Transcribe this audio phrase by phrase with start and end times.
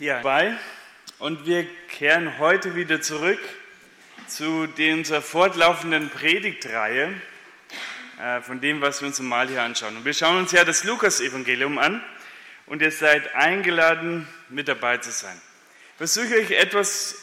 [0.00, 0.56] Ja, bei.
[1.18, 3.40] Und wir kehren heute wieder zurück
[4.28, 7.12] zu unserer fortlaufenden Predigtreihe
[8.20, 9.96] äh, von dem, was wir uns mal hier anschauen.
[9.96, 12.00] Und wir schauen uns ja das Lukas-Evangelium an
[12.66, 15.36] und ihr seid eingeladen, mit dabei zu sein.
[15.90, 17.16] Ich versuche euch etwas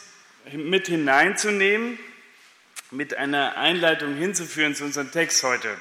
[0.52, 1.98] mit hineinzunehmen,
[2.90, 5.74] mit einer Einleitung hinzuführen zu unserem Text heute.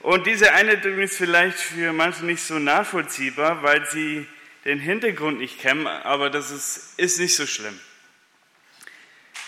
[0.00, 4.26] Und diese Einleitung ist vielleicht für manche nicht so nachvollziehbar, weil sie
[4.66, 7.78] den Hintergrund nicht kennen, aber das ist, ist nicht so schlimm.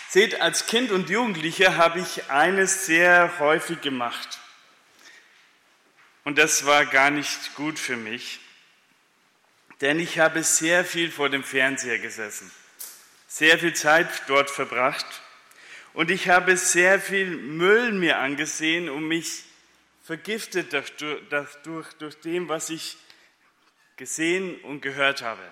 [0.07, 4.39] Seht, als Kind und Jugendlicher habe ich eines sehr häufig gemacht.
[6.23, 8.39] Und das war gar nicht gut für mich,
[9.81, 12.49] denn ich habe sehr viel vor dem Fernseher gesessen,
[13.27, 15.05] sehr viel Zeit dort verbracht
[15.93, 19.43] und ich habe sehr viel Müll mir angesehen, um mich
[20.01, 20.93] vergiftet durch,
[21.63, 22.97] durch, durch dem, was ich
[23.99, 25.43] gesehen und gehört habe.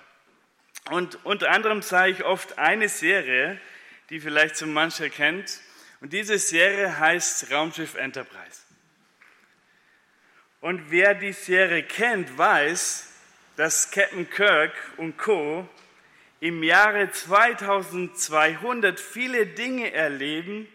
[0.90, 3.60] Und unter anderem sah ich oft eine Serie,
[4.08, 5.60] die vielleicht so mancher kennt.
[6.00, 8.62] Und diese Serie heißt Raumschiff Enterprise.
[10.62, 13.12] Und wer die Serie kennt, weiß,
[13.56, 15.68] dass Captain Kirk und Co.
[16.40, 20.66] im Jahre 2200 viele Dinge erleben,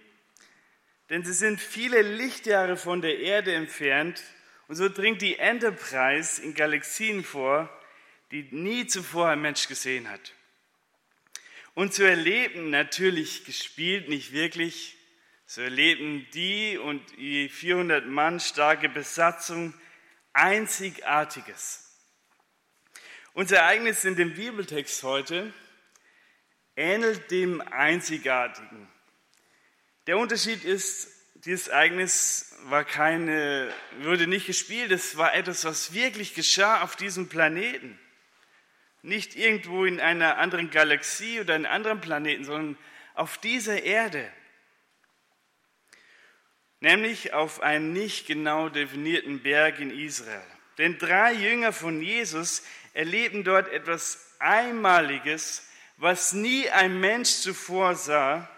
[1.09, 4.21] denn sie sind viele Lichtjahre von der Erde entfernt
[4.73, 7.69] und so dringt die Enterprise in Galaxien vor,
[8.31, 10.33] die nie zuvor ein Mensch gesehen hat.
[11.75, 14.97] Und zu erleben, natürlich gespielt, nicht wirklich,
[15.45, 19.75] zu erleben die und die 400 Mann starke Besatzung
[20.33, 21.95] Einzigartiges.
[23.33, 25.53] Unser Ereignis in dem Bibeltext heute
[26.75, 28.89] ähnelt dem Einzigartigen.
[30.07, 31.13] Der Unterschied ist,
[31.45, 37.27] dieses Ereignis war keine, wurde nicht gespielt, es war etwas, was wirklich geschah auf diesem
[37.27, 37.99] Planeten.
[39.01, 42.77] Nicht irgendwo in einer anderen Galaxie oder einem anderen Planeten, sondern
[43.15, 44.31] auf dieser Erde.
[46.79, 50.41] Nämlich auf einem nicht genau definierten Berg in Israel.
[50.77, 55.67] Denn drei Jünger von Jesus erleben dort etwas Einmaliges,
[55.97, 58.49] was nie ein Mensch zuvor sah,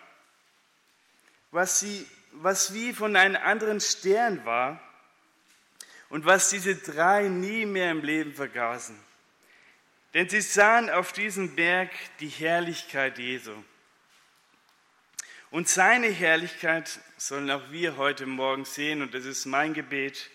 [1.51, 2.05] was sie
[2.41, 4.81] was wie von einem anderen Stern war
[6.09, 8.97] und was diese drei nie mehr im Leben vergaßen.
[10.13, 13.51] Denn sie sahen auf diesem Berg die Herrlichkeit Jesu.
[15.51, 19.01] Und seine Herrlichkeit sollen auch wir heute Morgen sehen.
[19.01, 20.29] Und das ist mein Gebet,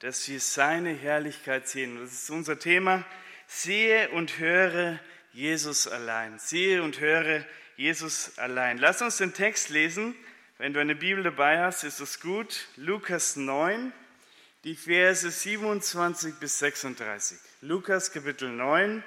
[0.00, 1.98] dass wir seine Herrlichkeit sehen.
[2.00, 3.04] Das ist unser Thema.
[3.46, 5.00] Sehe und höre
[5.32, 6.38] Jesus allein.
[6.38, 7.44] Sehe und höre
[7.76, 8.78] Jesus allein.
[8.78, 10.14] Lass uns den Text lesen
[10.58, 12.66] wenn du eine Bibel dabei hast, ist es gut.
[12.76, 13.92] Lukas 9,
[14.64, 17.38] die Verse 27 bis 36.
[17.60, 19.04] Lukas Kapitel 9,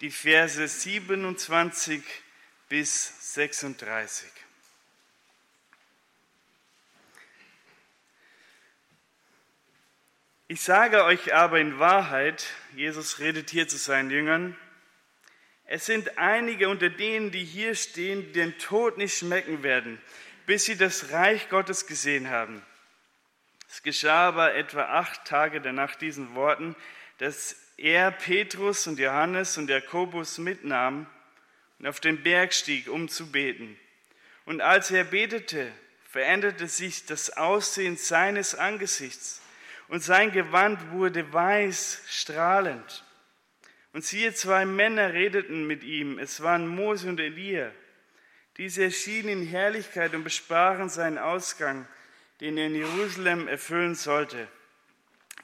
[0.00, 2.02] die Verse 27
[2.70, 4.30] bis 36.
[10.48, 14.56] Ich sage euch aber in Wahrheit, Jesus redet hier zu seinen Jüngern,
[15.66, 20.00] es sind einige unter denen, die hier stehen, die den Tod nicht schmecken werden,
[20.46, 22.62] bis sie das Reich Gottes gesehen haben.
[23.68, 26.76] Es geschah aber etwa acht Tage nach diesen Worten,
[27.18, 31.06] dass er Petrus und Johannes und Jakobus mitnahm
[31.78, 33.78] und auf den Berg stieg, um zu beten.
[34.44, 35.72] Und als er betete,
[36.08, 39.42] veränderte sich das Aussehen seines Angesichts
[39.88, 43.04] und sein Gewand wurde weiß, strahlend.
[43.92, 46.18] Und siehe, zwei Männer redeten mit ihm.
[46.18, 47.70] Es waren Mose und Elia.
[48.56, 51.88] Diese erschienen in Herrlichkeit und besprachen seinen Ausgang,
[52.40, 54.48] den er in Jerusalem erfüllen sollte.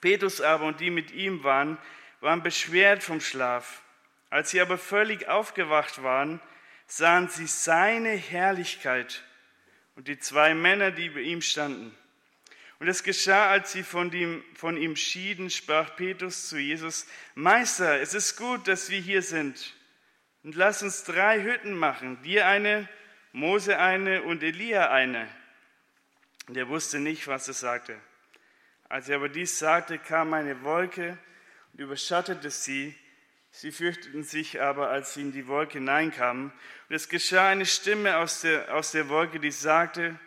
[0.00, 1.78] Petrus aber und die mit ihm waren,
[2.20, 3.82] waren beschwert vom Schlaf.
[4.30, 6.40] Als sie aber völlig aufgewacht waren,
[6.86, 9.24] sahen sie seine Herrlichkeit
[9.96, 11.94] und die zwei Männer, die bei ihm standen.
[12.78, 18.00] Und es geschah, als sie von ihm, von ihm schieden, sprach Petrus zu Jesus, Meister,
[18.00, 19.74] es ist gut, dass wir hier sind.
[20.42, 22.88] Und lass uns drei Hütten machen, dir eine,
[23.32, 25.28] Mose eine und Elia eine.
[26.48, 27.96] Und er wusste nicht, was er sagte.
[28.88, 31.16] Als er aber dies sagte, kam eine Wolke
[31.72, 32.94] und überschattete sie.
[33.52, 36.52] Sie fürchteten sich aber, als sie in die Wolke hineinkamen.
[36.88, 40.18] Und es geschah eine Stimme aus der, aus der Wolke, die sagte,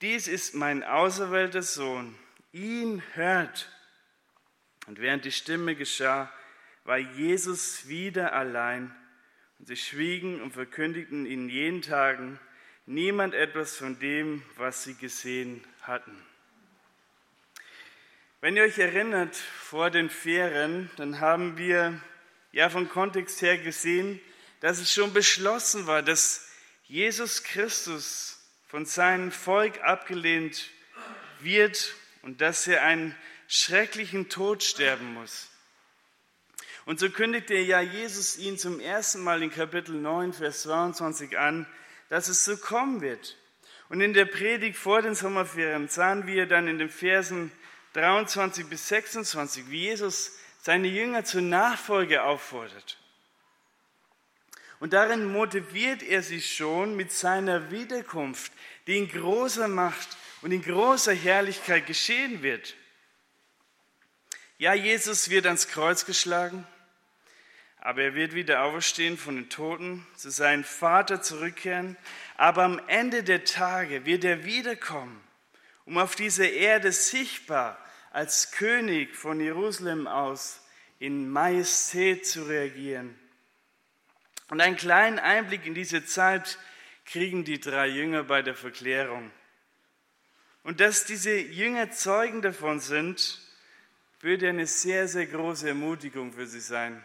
[0.00, 2.14] dies ist mein auserwählter Sohn,
[2.52, 3.70] ihn hört.
[4.86, 6.32] Und während die Stimme geschah,
[6.84, 8.94] war Jesus wieder allein
[9.66, 12.38] sie schwiegen und verkündigten in jenen Tagen
[12.86, 16.14] niemand etwas von dem, was sie gesehen hatten.
[18.40, 21.98] Wenn ihr euch erinnert, vor den Ferien, dann haben wir
[22.52, 24.20] ja vom Kontext her gesehen,
[24.60, 26.50] dass es schon beschlossen war, dass
[26.84, 28.38] Jesus Christus
[28.68, 30.70] von seinem Volk abgelehnt
[31.40, 33.16] wird und dass er einen
[33.48, 35.50] schrecklichen Tod sterben muss.
[36.86, 41.66] Und so kündigte ja Jesus ihn zum ersten Mal in Kapitel 9, Vers 22 an,
[42.10, 43.36] dass es so kommen wird.
[43.88, 47.50] Und in der Predigt vor den Sommerferien sahen wir dann in den Versen
[47.94, 52.98] 23 bis 26, wie Jesus seine Jünger zur Nachfolge auffordert.
[54.80, 58.52] Und darin motiviert er sie schon mit seiner Wiederkunft,
[58.86, 62.74] die in großer Macht und in großer Herrlichkeit geschehen wird.
[64.58, 66.66] Ja, Jesus wird ans Kreuz geschlagen,
[67.84, 71.98] aber er wird wieder auferstehen von den Toten, zu seinem Vater zurückkehren,
[72.38, 75.22] aber am Ende der Tage wird er wiederkommen,
[75.84, 77.78] um auf dieser Erde sichtbar
[78.10, 80.66] als König von Jerusalem aus
[80.98, 83.14] in Majestät zu reagieren.
[84.48, 86.58] Und einen kleinen Einblick in diese Zeit
[87.04, 89.30] kriegen die drei Jünger bei der Verklärung.
[90.62, 93.42] Und dass diese Jünger Zeugen davon sind,
[94.20, 97.04] würde eine sehr, sehr große Ermutigung für sie sein.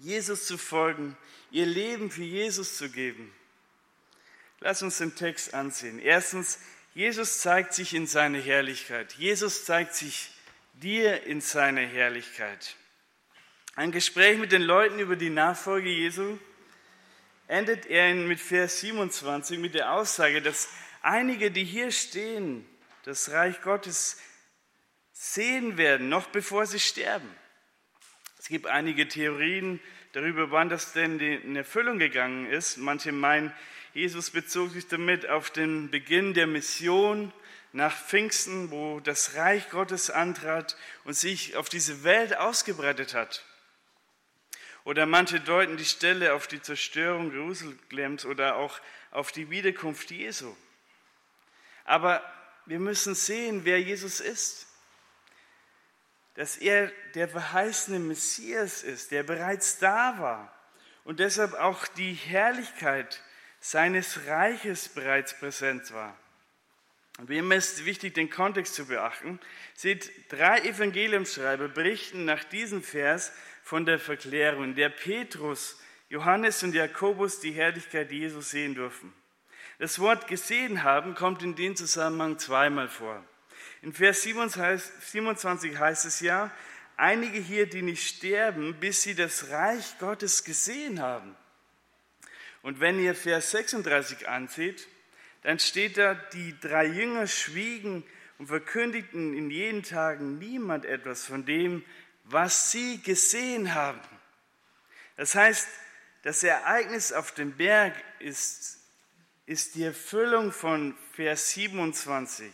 [0.00, 1.16] Jesus zu folgen,
[1.50, 3.32] ihr Leben für Jesus zu geben.
[4.60, 5.98] Lass uns den Text ansehen.
[5.98, 6.58] Erstens,
[6.94, 9.12] Jesus zeigt sich in seiner Herrlichkeit.
[9.12, 10.30] Jesus zeigt sich
[10.72, 12.76] dir in seiner Herrlichkeit.
[13.76, 16.38] Ein Gespräch mit den Leuten über die Nachfolge Jesu
[17.46, 20.68] endet er mit Vers 27 mit der Aussage, dass
[21.02, 22.66] einige, die hier stehen,
[23.04, 24.18] das Reich Gottes
[25.12, 27.28] sehen werden, noch bevor sie sterben.
[28.40, 29.80] Es gibt einige Theorien
[30.12, 32.78] darüber, wann das denn in Erfüllung gegangen ist.
[32.78, 33.52] Manche meinen,
[33.92, 37.34] Jesus bezog sich damit auf den Beginn der Mission
[37.74, 43.44] nach Pfingsten, wo das Reich Gottes antrat und sich auf diese Welt ausgebreitet hat.
[44.84, 50.56] Oder manche deuten die Stelle auf die Zerstörung Jerusalems oder auch auf die Wiederkunft Jesu.
[51.84, 52.24] Aber
[52.64, 54.69] wir müssen sehen, wer Jesus ist.
[56.40, 60.58] Dass er der verheißene Messias ist, der bereits da war
[61.04, 63.22] und deshalb auch die Herrlichkeit
[63.60, 66.16] seines Reiches bereits präsent war.
[67.18, 69.38] Und wie immer ist wichtig, den Kontext zu beachten.
[69.74, 73.32] Seht, drei Evangeliumsschreiber berichten nach diesem Vers
[73.62, 75.78] von der Verklärung, der Petrus,
[76.08, 79.12] Johannes und Jakobus die Herrlichkeit Jesus sehen durften.
[79.78, 83.22] Das Wort gesehen haben kommt in dem Zusammenhang zweimal vor.
[83.82, 86.50] In Vers 27 heißt es ja,
[86.96, 91.34] einige hier, die nicht sterben, bis sie das Reich Gottes gesehen haben.
[92.62, 94.86] Und wenn ihr Vers 36 ansieht,
[95.42, 98.04] dann steht da, die drei Jünger schwiegen
[98.38, 101.84] und verkündigten in jenen Tagen niemand etwas von dem,
[102.24, 104.00] was sie gesehen haben.
[105.16, 105.68] Das heißt,
[106.22, 108.78] das Ereignis auf dem Berg ist,
[109.46, 112.52] ist die Erfüllung von Vers 27,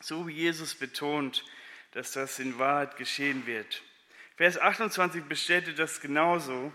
[0.00, 1.44] so wie Jesus betont,
[1.92, 3.82] dass das in Wahrheit geschehen wird.
[4.36, 6.72] Vers 28 bestätigt das genauso.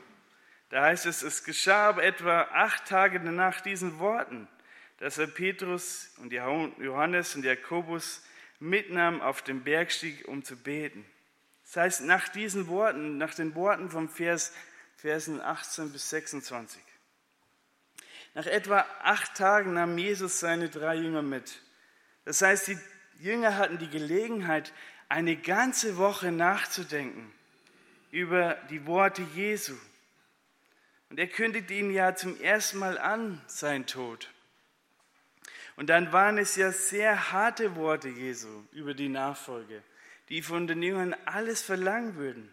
[0.69, 4.47] Da heißt es, es geschah aber etwa acht Tage nach diesen Worten,
[4.97, 8.23] dass er Petrus und Johannes und Jakobus
[8.59, 11.05] mitnahm auf den Berg stieg, um zu beten.
[11.63, 14.53] Das heißt, nach diesen Worten, nach den Worten vom Vers,
[14.97, 16.81] Versen 18 bis 26.
[18.35, 21.61] Nach etwa acht Tagen nahm Jesus seine drei Jünger mit.
[22.25, 22.77] Das heißt, die
[23.19, 24.73] Jünger hatten die Gelegenheit,
[25.09, 27.31] eine ganze Woche nachzudenken
[28.11, 29.75] über die Worte Jesu.
[31.09, 34.29] Und er kündigt ihnen ja zum ersten Mal an, sein Tod.
[35.75, 39.83] Und dann waren es ja sehr harte Worte Jesu über die Nachfolge,
[40.29, 42.51] die von den Jüngern alles verlangen würden.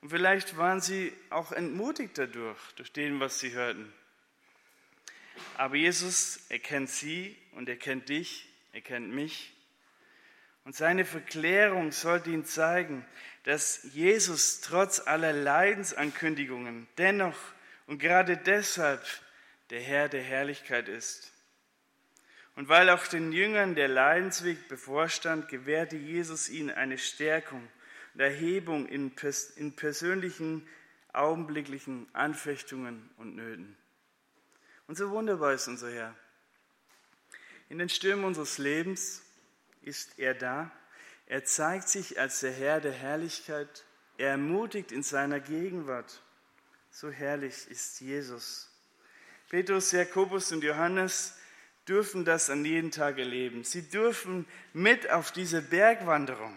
[0.00, 3.92] Und vielleicht waren sie auch entmutigt dadurch, durch den, was sie hörten.
[5.56, 9.54] Aber Jesus erkennt sie und er kennt dich, er kennt mich.
[10.64, 13.04] Und seine Verklärung sollte ihn zeigen,
[13.44, 17.36] dass Jesus trotz aller Leidensankündigungen dennoch
[17.86, 19.04] und gerade deshalb
[19.70, 21.32] der Herr der Herrlichkeit ist.
[22.54, 27.66] Und weil auch den Jüngern der Leidensweg bevorstand, gewährte Jesus ihnen eine Stärkung
[28.14, 29.12] und Erhebung in,
[29.56, 30.68] in persönlichen,
[31.12, 33.76] augenblicklichen Anfechtungen und Nöten.
[34.86, 36.14] Und so wunderbar ist unser Herr.
[37.72, 39.22] In den Stürmen unseres Lebens
[39.80, 40.70] ist er da
[41.32, 43.84] er zeigt sich als der Herr der Herrlichkeit.
[44.18, 46.20] Er ermutigt in seiner Gegenwart.
[46.90, 48.70] So herrlich ist Jesus.
[49.48, 51.38] Petrus, Jakobus und Johannes
[51.88, 53.64] dürfen das an jedem Tag erleben.
[53.64, 56.54] Sie dürfen mit auf diese Bergwanderung.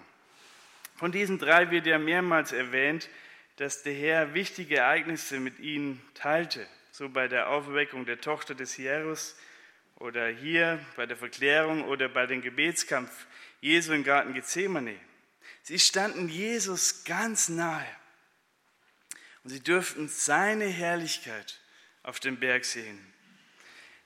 [0.97, 3.07] Von diesen drei wird ja mehrmals erwähnt,
[3.55, 8.73] dass der Herr wichtige Ereignisse mit ihnen teilte, so bei der Auferweckung der Tochter des
[8.73, 9.37] Hierus
[9.95, 13.11] oder hier bei der Verklärung oder bei dem Gebetskampf
[13.61, 14.99] Jesu im Garten Gethsemane.
[15.63, 17.87] Sie standen Jesus ganz nahe
[19.43, 21.59] und sie dürften seine Herrlichkeit
[22.03, 22.99] auf dem Berg sehen.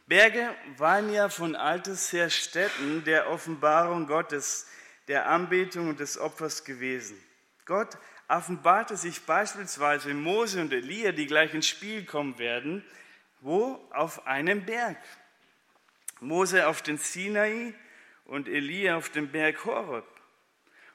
[0.08, 4.68] Berge waren ja von alters her Stätten der Offenbarung Gottes,
[5.08, 7.22] der Anbetung und des Opfers gewesen.
[7.66, 12.84] Gott offenbarte sich beispielsweise Mose und Elia, die gleich ins Spiel kommen werden,
[13.42, 13.88] wo?
[13.92, 14.98] Auf einem Berg.
[16.20, 17.74] Mose auf den Sinai
[18.26, 20.06] und Elia auf dem Berg Horeb.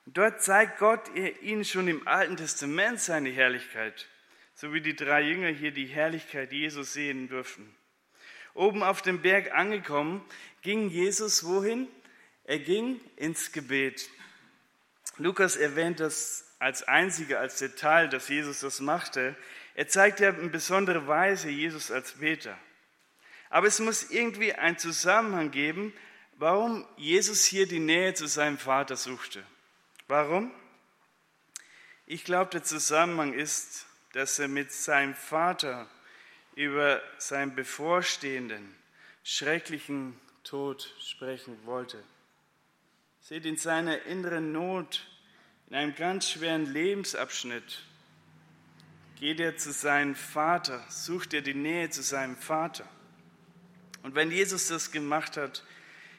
[0.06, 1.10] Und dort zeigt Gott
[1.42, 4.06] ihnen schon im Alten Testament seine Herrlichkeit,
[4.54, 7.74] so wie die drei Jünger hier die Herrlichkeit Jesus sehen durften.
[8.52, 10.24] Oben auf dem Berg angekommen,
[10.62, 11.88] ging Jesus wohin?
[12.44, 14.08] Er ging ins Gebet.
[15.16, 19.34] Lukas erwähnt das als einziger, als Detail, dass Jesus das machte.
[19.74, 22.56] Er zeigt ja in besonderer Weise Jesus als Beter.
[23.50, 25.92] Aber es muss irgendwie einen Zusammenhang geben,
[26.36, 29.44] warum Jesus hier die Nähe zu seinem Vater suchte.
[30.08, 30.50] Warum?
[32.06, 35.88] Ich glaube, der Zusammenhang ist, dass er mit seinem Vater
[36.54, 38.74] über seinen bevorstehenden,
[39.22, 42.02] schrecklichen Tod sprechen wollte.
[43.20, 45.06] Seht, in seiner inneren Not,
[45.68, 47.80] in einem ganz schweren Lebensabschnitt,
[49.18, 52.86] geht er zu seinem Vater, sucht er die Nähe zu seinem Vater.
[54.04, 55.64] Und wenn Jesus das gemacht hat,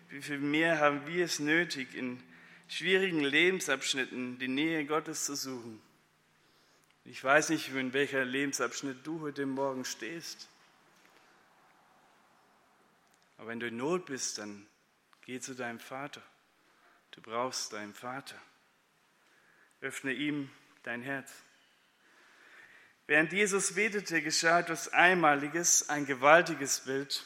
[0.09, 2.21] wie viel mehr haben wir es nötig, in
[2.67, 5.79] schwierigen Lebensabschnitten die Nähe Gottes zu suchen?
[7.03, 10.49] Ich weiß nicht, in welcher Lebensabschnitt du heute Morgen stehst.
[13.37, 14.65] Aber wenn du in Not bist, dann
[15.23, 16.23] geh zu deinem Vater.
[17.11, 18.41] Du brauchst deinen Vater.
[19.81, 20.49] Öffne ihm
[20.81, 21.31] dein Herz.
[23.05, 27.23] Während Jesus betete, geschah etwas Einmaliges, ein gewaltiges Bild.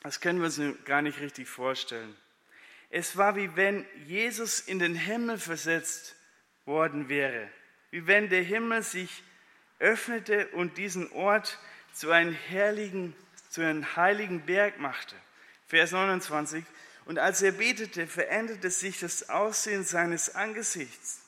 [0.00, 2.16] Das können wir uns gar nicht richtig vorstellen.
[2.90, 6.16] Es war wie wenn Jesus in den Himmel versetzt
[6.64, 7.48] worden wäre,
[7.90, 9.22] wie wenn der Himmel sich
[9.78, 11.58] öffnete und diesen Ort
[11.92, 13.14] zu einem herrlichen,
[13.48, 15.14] zu einem heiligen Berg machte.
[15.66, 16.64] Vers 29.
[17.04, 21.22] Und als er betete, veränderte sich das Aussehen seines Angesichts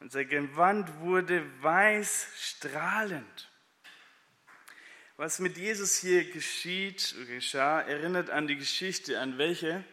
[0.00, 3.51] und sein Gewand wurde weiß strahlend.
[5.16, 9.84] Was mit Jesus hier geschieht, geschah, erinnert an die Geschichte, an welche,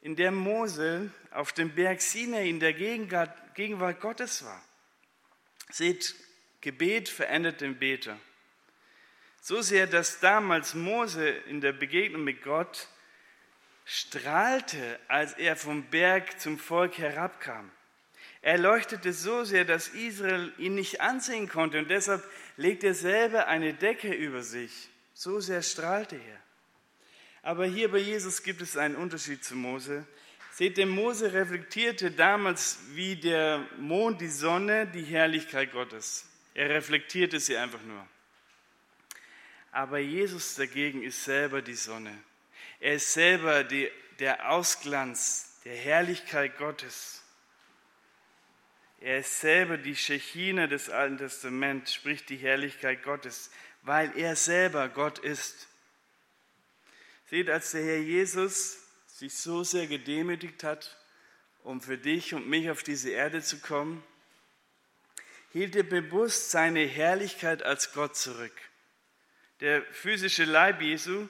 [0.00, 4.64] in der Mose auf dem Berg Sinai in der Gegenwart Gottes war.
[5.70, 6.14] Seht,
[6.60, 8.18] Gebet verändert den Beter.
[9.42, 12.88] So sehr, dass damals Mose in der Begegnung mit Gott
[13.84, 17.70] strahlte, als er vom Berg zum Volk herabkam.
[18.42, 22.24] Er leuchtete so sehr, dass Israel ihn nicht ansehen konnte und deshalb
[22.56, 24.88] legte er selber eine Decke über sich.
[25.12, 26.40] So sehr strahlte er.
[27.42, 30.06] Aber hier bei Jesus gibt es einen Unterschied zu Mose.
[30.52, 36.26] Seht, der Mose reflektierte damals wie der Mond, die Sonne, die Herrlichkeit Gottes.
[36.54, 38.06] Er reflektierte sie einfach nur.
[39.72, 42.16] Aber Jesus dagegen ist selber die Sonne.
[42.80, 47.19] Er ist selber die, der Ausglanz der Herrlichkeit Gottes.
[49.00, 53.50] Er ist selber die Shechina des Alten Testaments, sprich die Herrlichkeit Gottes,
[53.82, 55.68] weil er selber Gott ist.
[57.30, 60.98] Seht, als der Herr Jesus sich so sehr gedemütigt hat,
[61.62, 64.02] um für dich und mich auf diese Erde zu kommen,
[65.52, 68.54] hielt er bewusst seine Herrlichkeit als Gott zurück.
[69.60, 71.26] Der physische Leib Jesu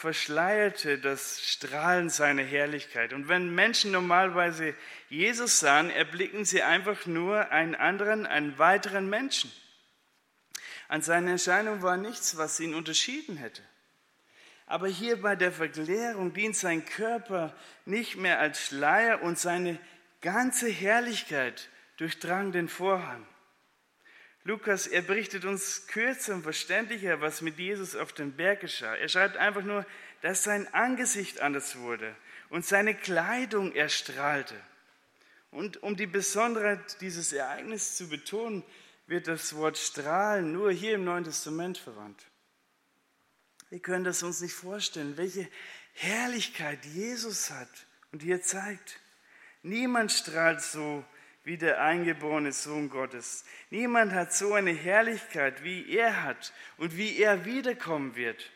[0.00, 3.12] verschleierte das Strahlen seiner Herrlichkeit.
[3.12, 4.74] Und wenn Menschen normalerweise
[5.10, 9.52] Jesus sahen, erblicken sie einfach nur einen anderen, einen weiteren Menschen.
[10.88, 13.62] An seiner Erscheinung war nichts, was ihn unterschieden hätte.
[14.64, 17.54] Aber hier bei der Verklärung dient sein Körper
[17.84, 19.78] nicht mehr als Schleier und seine
[20.22, 23.26] ganze Herrlichkeit durchdrang den Vorhang.
[24.44, 28.94] Lukas, er berichtet uns kürzer und verständlicher, was mit Jesus auf dem Berg geschah.
[28.94, 29.84] Er schreibt einfach nur,
[30.22, 32.14] dass sein Angesicht anders wurde
[32.48, 34.54] und seine Kleidung erstrahlte.
[35.50, 38.62] Und um die Besonderheit dieses Ereignisses zu betonen,
[39.06, 42.24] wird das Wort strahlen nur hier im Neuen Testament verwandt.
[43.68, 45.48] Wir können das uns nicht vorstellen, welche
[45.92, 47.68] Herrlichkeit Jesus hat
[48.12, 49.00] und hier zeigt.
[49.62, 51.04] Niemand strahlt so
[51.44, 53.44] wie der eingeborene Sohn Gottes.
[53.70, 58.50] Niemand hat so eine Herrlichkeit, wie er hat und wie er wiederkommen wird.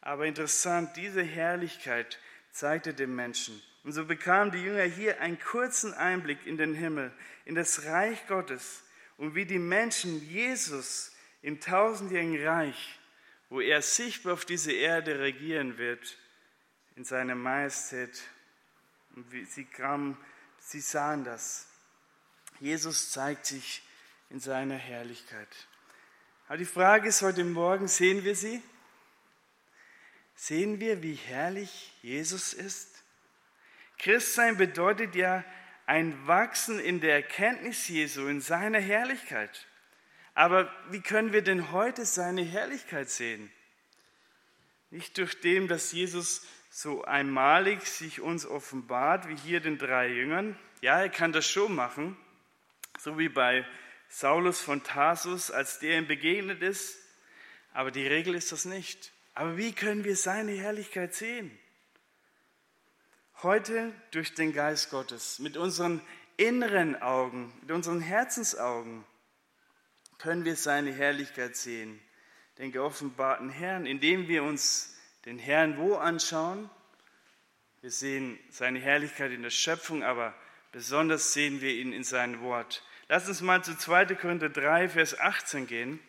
[0.00, 2.18] Aber interessant, diese Herrlichkeit
[2.52, 3.60] zeigte dem Menschen.
[3.84, 7.12] Und so bekamen die Jünger hier einen kurzen Einblick in den Himmel,
[7.44, 8.84] in das Reich Gottes
[9.16, 11.12] und wie die Menschen Jesus
[11.42, 12.98] im tausendjährigen Reich,
[13.48, 16.18] wo er sichtbar auf diese Erde regieren wird,
[16.96, 18.22] in seiner Majestät.
[19.14, 20.16] Und sie, kamen,
[20.68, 21.66] sie sahen das.
[22.60, 23.82] Jesus zeigt sich
[24.28, 25.48] in seiner Herrlichkeit.
[26.46, 28.62] Aber die Frage ist heute Morgen, sehen wir sie?
[30.34, 33.02] Sehen wir, wie herrlich Jesus ist?
[33.98, 35.42] Christsein bedeutet ja
[35.86, 39.66] ein Wachsen in der Erkenntnis Jesu, in seiner Herrlichkeit.
[40.34, 43.50] Aber wie können wir denn heute seine Herrlichkeit sehen?
[44.90, 50.58] Nicht durch dem, dass Jesus so einmalig sich uns offenbart, wie hier den drei Jüngern.
[50.80, 52.16] Ja, er kann das schon machen,
[52.98, 53.66] so wie bei
[54.08, 56.98] Saulus von Tarsus, als der ihm begegnet ist.
[57.72, 59.12] Aber die Regel ist das nicht.
[59.34, 61.56] Aber wie können wir seine Herrlichkeit sehen?
[63.42, 66.00] Heute durch den Geist Gottes, mit unseren
[66.36, 69.04] inneren Augen, mit unseren Herzensaugen,
[70.18, 72.00] können wir seine Herrlichkeit sehen,
[72.58, 74.97] den geoffenbarten Herrn, indem wir uns
[75.28, 76.70] den Herrn wo anschauen?
[77.82, 80.34] Wir sehen seine Herrlichkeit in der Schöpfung, aber
[80.72, 82.82] besonders sehen wir ihn in seinem Wort.
[83.08, 84.06] Lass uns mal zu 2.
[84.14, 86.00] Korinther 3, Vers 18 gehen.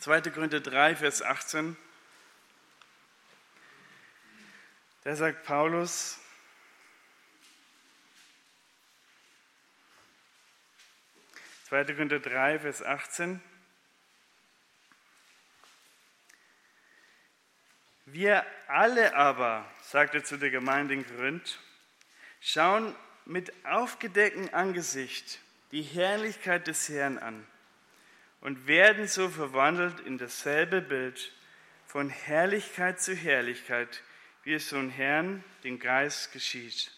[0.00, 0.22] 2.
[0.32, 1.76] Korinther 3, Vers 18.
[5.04, 6.18] Da sagt Paulus,
[11.68, 13.40] Zweite Korinther 3, Vers 18.
[18.06, 21.58] Wir alle aber, sagt er zu der Gemeinde in Korinth,
[22.40, 22.94] schauen
[23.24, 25.40] mit aufgedecktem Angesicht
[25.72, 27.46] die Herrlichkeit des Herrn an
[28.42, 31.32] und werden so verwandelt in dasselbe Bild
[31.86, 34.02] von Herrlichkeit zu Herrlichkeit,
[34.42, 36.92] wie es von Herrn, dem Geist, geschieht.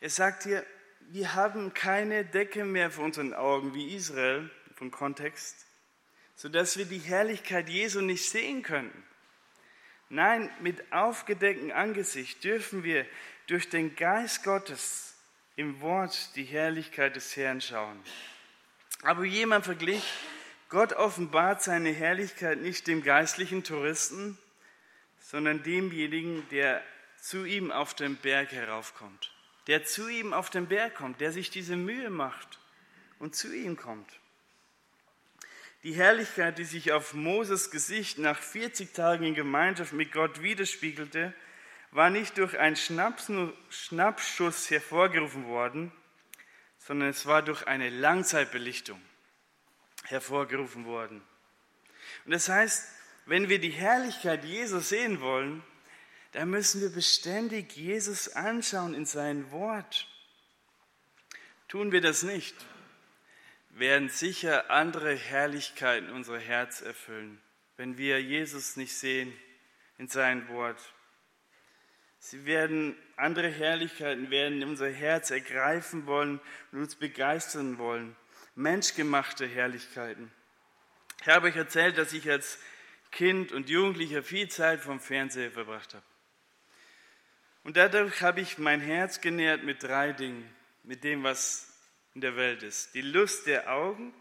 [0.00, 0.64] Er sagt hier,
[1.08, 5.66] wir haben keine Decke mehr vor unseren Augen wie Israel vom Kontext,
[6.40, 9.02] sodass wir die Herrlichkeit Jesu nicht sehen könnten.
[10.08, 13.04] Nein, mit aufgedecktem Angesicht dürfen wir
[13.46, 15.16] durch den Geist Gottes
[15.56, 18.02] im Wort die Herrlichkeit des Herrn schauen.
[19.02, 20.02] Aber jemand verglich,
[20.70, 24.38] Gott offenbart seine Herrlichkeit nicht dem geistlichen Touristen,
[25.20, 26.82] sondern demjenigen, der
[27.20, 29.30] zu ihm auf den Berg heraufkommt.
[29.66, 32.58] Der zu ihm auf den Berg kommt, der sich diese Mühe macht
[33.18, 34.19] und zu ihm kommt.
[35.82, 41.32] Die Herrlichkeit, die sich auf Moses Gesicht nach 40 Tagen in Gemeinschaft mit Gott widerspiegelte,
[41.90, 45.90] war nicht durch einen Schnappschuss hervorgerufen worden,
[46.78, 49.00] sondern es war durch eine Langzeitbelichtung
[50.04, 51.22] hervorgerufen worden.
[52.24, 52.86] Und das heißt,
[53.26, 55.62] wenn wir die Herrlichkeit Jesus sehen wollen,
[56.32, 60.06] dann müssen wir beständig Jesus anschauen in sein Wort.
[61.68, 62.54] Tun wir das nicht,
[63.80, 67.40] werden sicher andere Herrlichkeiten unser Herz erfüllen,
[67.76, 69.32] wenn wir Jesus nicht sehen
[69.98, 70.78] in sein Wort.
[72.18, 76.40] Sie werden, andere Herrlichkeiten werden unser Herz ergreifen wollen
[76.70, 78.14] und uns begeistern wollen.
[78.54, 80.30] Menschgemachte Herrlichkeiten.
[81.22, 82.58] Ich habe euch erzählt, dass ich als
[83.10, 86.04] Kind und Jugendlicher viel Zeit vom Fernseher verbracht habe.
[87.64, 90.48] Und dadurch habe ich mein Herz genährt mit drei Dingen,
[90.82, 91.69] mit dem, was
[92.14, 92.94] in der Welt ist.
[92.94, 94.12] Die Lust der Augen,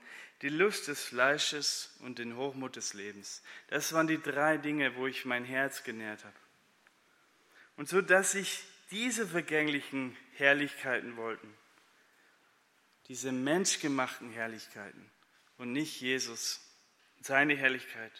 [0.42, 3.42] die Lust des Fleisches und den Hochmut des Lebens.
[3.68, 6.36] Das waren die drei Dinge, wo ich mein Herz genährt habe.
[7.76, 11.54] Und so, dass ich diese vergänglichen Herrlichkeiten wollten,
[13.08, 15.10] diese menschgemachten Herrlichkeiten
[15.58, 16.62] und nicht Jesus,
[17.22, 18.12] seine Herrlichkeit.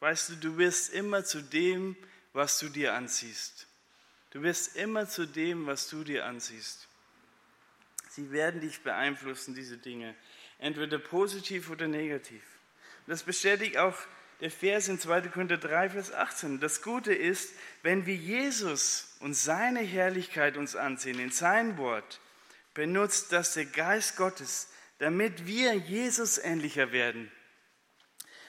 [0.00, 1.96] Weißt du, du wirst immer zu dem,
[2.32, 3.66] was du dir anziehst.
[4.30, 6.87] Du wirst immer zu dem, was du dir anziehst.
[8.18, 10.12] Sie werden dich beeinflussen, diese Dinge,
[10.58, 12.42] entweder positiv oder negativ.
[13.06, 13.94] Das bestätigt auch
[14.40, 15.20] der Vers in 2.
[15.28, 16.58] Korinther 3, Vers 18.
[16.58, 17.54] Das Gute ist,
[17.84, 22.20] wenn wir Jesus und seine Herrlichkeit uns ansehen, in sein Wort,
[22.74, 27.30] benutzt das der Geist Gottes, damit wir Jesus ähnlicher werden.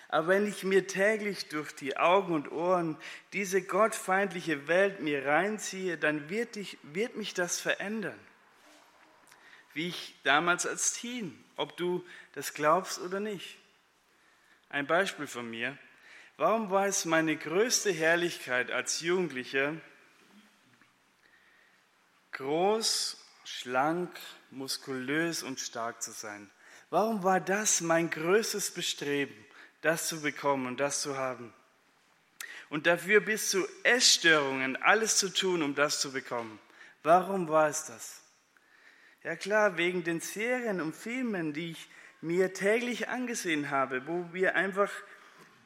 [0.08, 2.98] Aber wenn ich mir täglich durch die Augen und Ohren
[3.34, 8.20] diese gottfeindliche Welt mir reinziehe, dann wird, ich, wird mich das verändern.
[9.74, 13.58] Wie ich damals als Teen, ob du das glaubst oder nicht.
[14.70, 15.78] Ein Beispiel von mir.
[16.38, 19.76] Warum war es meine größte Herrlichkeit als Jugendlicher,
[22.32, 24.18] groß, schlank,
[24.52, 26.50] muskulös und stark zu sein?
[26.90, 29.46] Warum war das mein größtes Bestreben?
[29.82, 31.54] das zu bekommen und das zu haben.
[32.70, 36.60] Und dafür bis zu Essstörungen alles zu tun, um das zu bekommen.
[37.02, 38.22] Warum war es das?
[39.24, 41.90] Ja klar, wegen den Serien und Filmen, die ich
[42.22, 44.92] mir täglich angesehen habe, wo mir einfach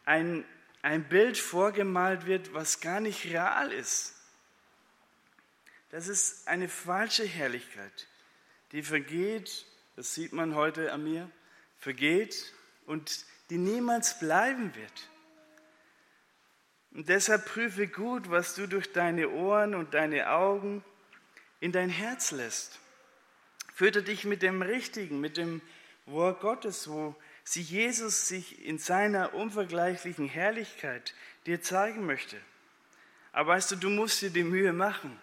[0.05, 0.43] ein,
[0.81, 4.15] ein Bild vorgemalt wird, was gar nicht real ist.
[5.91, 8.07] Das ist eine falsche Herrlichkeit,
[8.71, 11.29] die vergeht, das sieht man heute an mir,
[11.77, 12.53] vergeht
[12.87, 15.09] und die niemals bleiben wird.
[16.91, 20.83] Und deshalb prüfe gut, was du durch deine Ohren und deine Augen
[21.59, 22.79] in dein Herz lässt.
[23.83, 25.61] Führe dich mit dem Richtigen, mit dem
[26.05, 31.13] Wort Gottes, wo sich Jesus sich in seiner unvergleichlichen Herrlichkeit
[31.45, 32.37] dir zeigen möchte.
[33.33, 35.19] Aber weißt du, du musst dir die Mühe machen.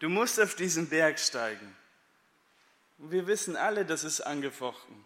[0.00, 1.74] Du musst auf diesen Berg steigen.
[2.98, 5.02] Und wir wissen alle, das ist angefochten.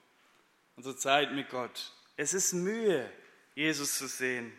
[0.75, 1.92] Unsere Zeit mit Gott.
[2.16, 3.09] Es ist Mühe,
[3.55, 4.53] Jesus zu sehen.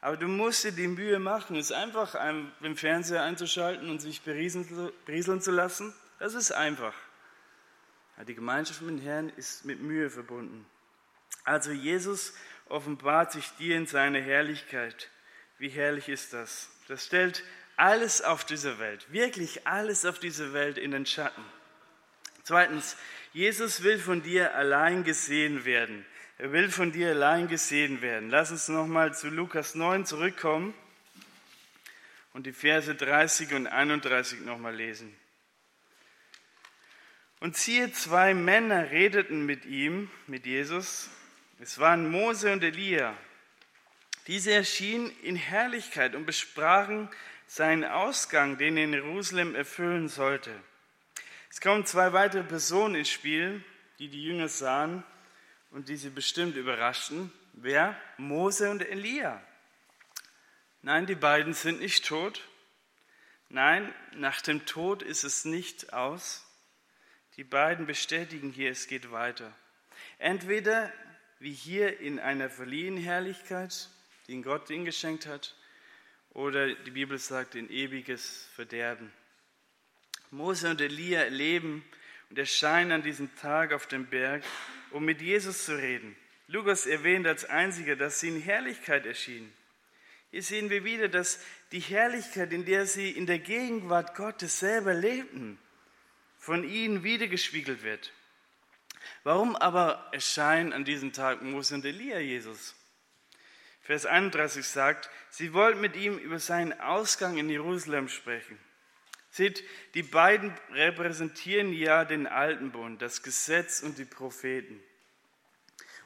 [0.00, 1.54] Aber du musst dir die Mühe machen.
[1.54, 2.16] Es ist einfach,
[2.60, 5.94] den Fernseher einzuschalten und sich berieseln zu lassen.
[6.18, 6.94] Das ist einfach.
[8.26, 10.66] Die Gemeinschaft mit dem Herrn ist mit Mühe verbunden.
[11.44, 12.34] Also Jesus
[12.66, 15.08] offenbart sich dir in seiner Herrlichkeit.
[15.58, 16.70] Wie herrlich ist das?
[16.88, 17.44] Das stellt
[17.76, 21.44] alles auf dieser Welt, wirklich alles auf dieser Welt in den Schatten.
[22.42, 22.96] Zweitens,
[23.32, 26.04] Jesus will von dir allein gesehen werden.
[26.38, 28.30] Er will von dir allein gesehen werden.
[28.30, 30.74] Lass uns nochmal zu Lukas 9 zurückkommen
[32.32, 35.14] und die Verse 30 und 31 nochmal lesen.
[37.40, 41.08] Und siehe, zwei Männer redeten mit ihm, mit Jesus.
[41.60, 43.16] Es waren Mose und Elia.
[44.26, 47.08] Diese erschienen in Herrlichkeit und besprachen
[47.46, 50.50] seinen Ausgang, den er in Jerusalem erfüllen sollte.
[51.50, 53.64] Es kommen zwei weitere Personen ins Spiel,
[53.98, 55.02] die die Jünger sahen
[55.70, 57.32] und die sie bestimmt überraschten.
[57.54, 57.96] Wer?
[58.16, 59.40] Mose und Elia.
[60.82, 62.42] Nein, die beiden sind nicht tot.
[63.48, 66.47] Nein, nach dem Tod ist es nicht aus.
[67.38, 69.54] Die beiden bestätigen hier, es geht weiter.
[70.18, 70.92] Entweder
[71.38, 73.90] wie hier in einer verliehenen Herrlichkeit,
[74.26, 75.54] die ihn Gott ihnen geschenkt hat,
[76.30, 79.12] oder die Bibel sagt in ewiges Verderben.
[80.32, 81.84] Mose und Elia erleben
[82.28, 84.42] und erscheinen an diesem Tag auf dem Berg,
[84.90, 86.16] um mit Jesus zu reden.
[86.48, 89.52] Lukas erwähnt als einziger, dass sie in Herrlichkeit erschienen.
[90.32, 94.92] Hier sehen wir wieder, dass die Herrlichkeit, in der sie in der Gegenwart Gottes selber
[94.92, 95.56] lebten,
[96.38, 98.12] von ihnen wiedergespiegelt wird.
[99.24, 102.74] Warum aber erscheinen an diesem Tag Mose und Elia Jesus?
[103.82, 108.58] Vers 31 sagt, sie wollten mit ihm über seinen Ausgang in Jerusalem sprechen.
[109.30, 114.82] Seht, die beiden repräsentieren ja den alten Bund, das Gesetz und die Propheten.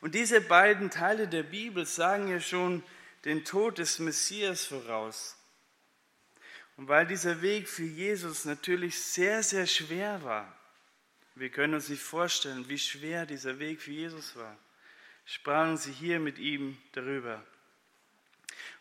[0.00, 2.82] Und diese beiden Teile der Bibel sagen ja schon
[3.24, 5.36] den Tod des Messias voraus.
[6.76, 10.56] Und weil dieser Weg für Jesus natürlich sehr, sehr schwer war,
[11.34, 14.58] wir können uns nicht vorstellen, wie schwer dieser Weg für Jesus war,
[15.24, 17.42] sprachen sie hier mit ihm darüber.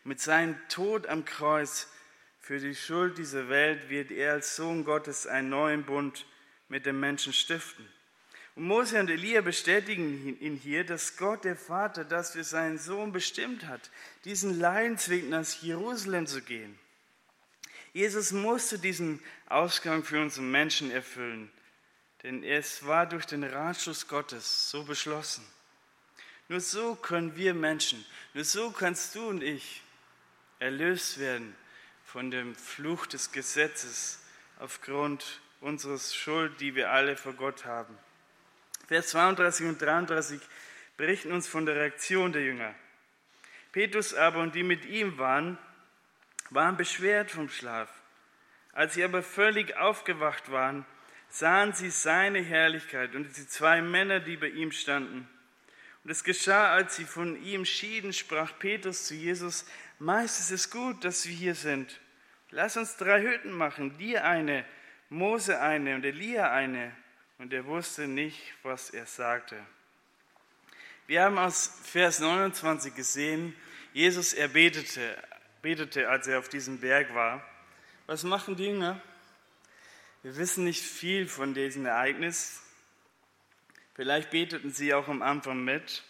[0.04, 1.88] Mit seinem Tod am Kreuz
[2.40, 6.26] für die Schuld dieser Welt wird er als Sohn Gottes einen neuen Bund
[6.68, 7.88] mit den Menschen stiften.
[8.54, 13.12] Und Mose und Elia bestätigen ihn hier, dass Gott, der Vater, das für seinen Sohn
[13.12, 13.90] bestimmt hat,
[14.24, 16.78] diesen Leidensweg nach Jerusalem zu gehen.
[17.92, 21.50] Jesus musste diesen Ausgang für unsere Menschen erfüllen,
[22.22, 25.44] denn es war durch den Ratschluss Gottes so beschlossen.
[26.48, 29.82] Nur so können wir Menschen, nur so kannst du und ich
[30.58, 31.54] erlöst werden
[32.04, 34.20] von dem Fluch des Gesetzes
[34.58, 37.96] aufgrund unseres Schuld, die wir alle vor Gott haben.
[38.88, 40.40] Vers 32 und 33
[40.96, 42.74] berichten uns von der Reaktion der Jünger.
[43.72, 45.58] Petrus aber und die mit ihm waren,
[46.54, 47.88] waren beschwert vom Schlaf.
[48.72, 50.86] Als sie aber völlig aufgewacht waren,
[51.28, 55.28] sahen sie seine Herrlichkeit und die zwei Männer, die bei ihm standen.
[56.04, 59.64] Und es geschah, als sie von ihm schieden, sprach Petrus zu Jesus,
[59.98, 62.00] Meist ist es gut, dass wir hier sind.
[62.50, 64.64] Lass uns drei Hütten machen, dir eine,
[65.08, 66.92] Mose eine und Elia eine.
[67.38, 69.56] Und er wusste nicht, was er sagte.
[71.06, 73.54] Wir haben aus Vers 29 gesehen,
[73.92, 74.54] Jesus, er
[75.62, 77.42] betete, als er auf diesem Berg war.
[78.06, 79.00] Was machen die Jünger?
[80.22, 82.62] Wir wissen nicht viel von diesem Ereignis.
[83.94, 86.02] Vielleicht beteten sie auch am Anfang mit.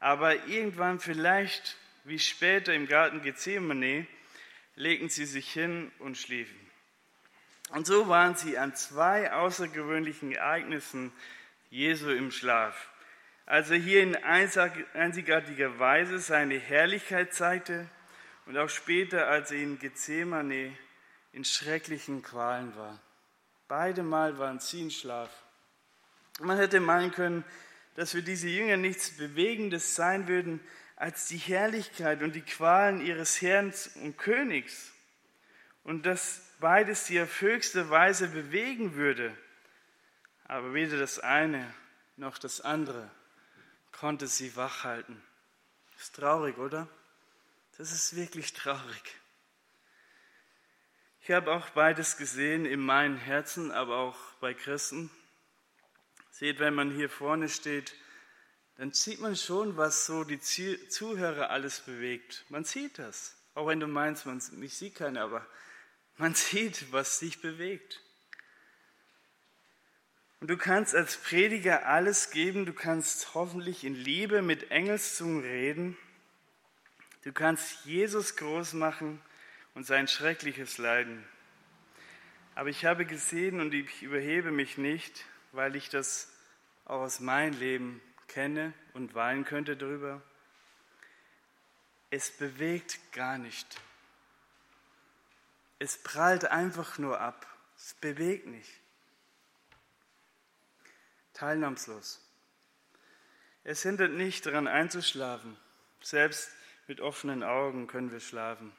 [0.00, 4.06] Aber irgendwann vielleicht, wie später im Garten Gethsemane,
[4.74, 6.58] legten sie sich hin und schliefen.
[7.70, 11.12] Und so waren sie an zwei außergewöhnlichen Ereignissen
[11.70, 12.88] Jesu im Schlaf.
[13.46, 17.88] Als er hier in einzigartiger Weise seine Herrlichkeit zeigte,
[18.46, 20.76] und auch später, als er in Gethsemane
[21.32, 23.00] in schrecklichen Qualen war.
[23.68, 25.30] Beide Mal waren sie in Schlaf.
[26.40, 27.44] Man hätte meinen können,
[27.94, 30.60] dass für diese Jünger nichts Bewegendes sein würden
[30.96, 34.92] als die Herrlichkeit und die Qualen ihres Herrn und Königs
[35.84, 39.36] und dass beides sie auf höchste Weise bewegen würde.
[40.44, 41.72] Aber weder das eine
[42.16, 43.10] noch das andere
[43.90, 45.22] konnte sie wachhalten.
[45.98, 46.88] Ist traurig, oder?
[47.82, 49.02] Das ist wirklich traurig.
[51.20, 55.10] Ich habe auch beides gesehen in meinem Herzen, aber auch bei Christen.
[56.30, 57.92] Seht, wenn man hier vorne steht,
[58.76, 62.44] dann sieht man schon, was so die Zuhörer alles bewegt.
[62.50, 63.34] Man sieht das.
[63.56, 65.44] Auch wenn du meinst, man, ich sehe keine, aber
[66.18, 68.00] man sieht, was dich bewegt.
[70.38, 72.64] Und du kannst als Prediger alles geben.
[72.64, 75.98] Du kannst hoffentlich in Liebe mit Engelszungen reden.
[77.22, 79.20] Du kannst Jesus groß machen
[79.74, 81.24] und sein schreckliches Leiden.
[82.54, 86.30] Aber ich habe gesehen und ich überhebe mich nicht, weil ich das
[86.84, 90.20] auch aus meinem Leben kenne und weinen könnte darüber.
[92.10, 93.80] Es bewegt gar nicht.
[95.78, 97.46] Es prallt einfach nur ab.
[97.76, 98.70] Es bewegt nicht.
[101.32, 102.20] Teilnahmslos.
[103.64, 105.56] Es hindert nicht daran einzuschlafen.
[106.02, 106.50] Selbst
[106.86, 108.72] mit offenen Augen können wir schlafen.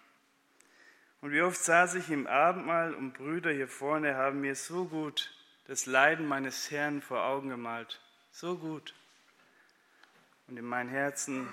[1.21, 5.33] Und wie oft saß ich im Abendmahl und Brüder hier vorne haben mir so gut
[5.67, 8.01] das Leiden meines Herrn vor Augen gemalt.
[8.31, 8.93] So gut.
[10.47, 11.47] Und in meinem Herzen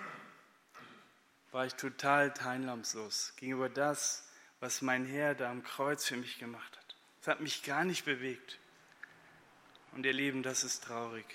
[1.53, 6.77] war ich total teilnahmslos gegenüber das, was mein Herr da am Kreuz für mich gemacht
[6.77, 6.97] hat.
[7.21, 8.59] Es hat mich gar nicht bewegt.
[9.93, 11.27] Und ihr Lieben, das ist traurig.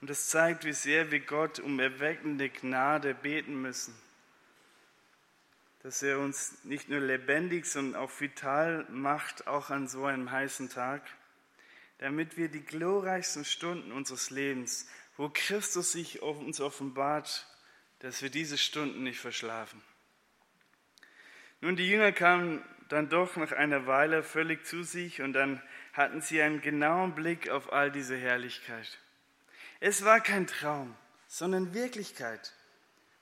[0.00, 3.94] Und das zeigt, wie sehr wir Gott um erweckende Gnade beten müssen.
[5.82, 10.70] Dass er uns nicht nur lebendig, sondern auch vital macht, auch an so einem heißen
[10.70, 11.02] Tag
[12.00, 17.46] damit wir die glorreichsten Stunden unseres Lebens, wo Christus sich uns offenbart,
[17.98, 19.82] dass wir diese Stunden nicht verschlafen.
[21.60, 26.22] Nun, die Jünger kamen dann doch nach einer Weile völlig zu sich und dann hatten
[26.22, 28.98] sie einen genauen Blick auf all diese Herrlichkeit.
[29.80, 30.94] Es war kein Traum,
[31.26, 32.52] sondern Wirklichkeit.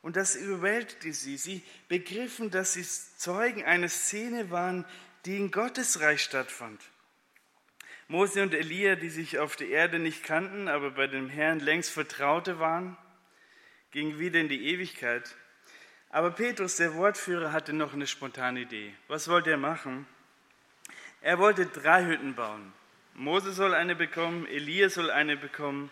[0.03, 1.37] Und das überwältigte sie.
[1.37, 4.85] Sie begriffen, dass sie Zeugen einer Szene waren,
[5.25, 6.81] die in Gottes Reich stattfand.
[8.09, 11.91] Mose und Elia, die sich auf der Erde nicht kannten, aber bei dem Herrn längst
[11.91, 12.97] Vertraute waren,
[13.91, 15.37] gingen wieder in die Ewigkeit.
[16.11, 18.95] Aber Petrus, der Wortführer, hatte noch eine spontane Idee.
[19.09, 20.07] Was wollte er machen?
[21.21, 22.73] Er wollte drei Hütten bauen.
[23.15, 25.91] Mose soll eine bekommen, Elia soll eine bekommen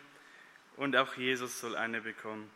[0.76, 2.50] und auch Jesus soll eine bekommen.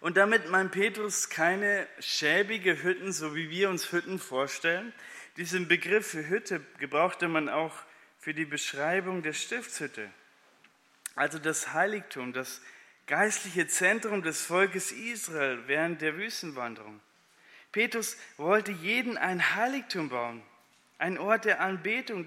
[0.00, 4.92] Und damit mein Petrus keine schäbige Hütten, so wie wir uns Hütten vorstellen,
[5.36, 7.74] diesen Begriff für Hütte gebrauchte man auch
[8.18, 10.10] für die Beschreibung der Stiftshütte,
[11.14, 12.60] also das Heiligtum, das
[13.06, 17.00] geistliche Zentrum des Volkes Israel während der Wüstenwanderung.
[17.72, 20.42] Petrus wollte jeden ein Heiligtum bauen,
[20.98, 22.24] ein Ort der Anbetung.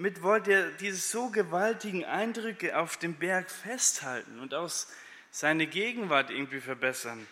[0.00, 4.90] Damit wollte er diese so gewaltigen Eindrücke auf dem Berg festhalten und aus
[5.30, 7.26] seine Gegenwart irgendwie verbessern.